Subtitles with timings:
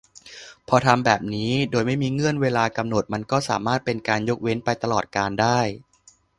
[0.67, 5.59] พอทำแบบนี้ โดยไม่มีเงื่อนเวลากำหนด มันก็สามารถเป็นการยกเว้นไปตลอดกาลได้